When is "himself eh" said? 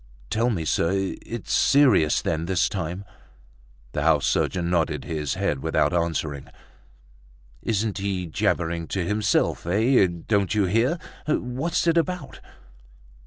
9.05-10.07